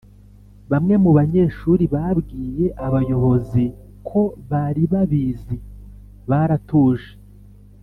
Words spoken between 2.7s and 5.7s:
abayoboziko baribabizi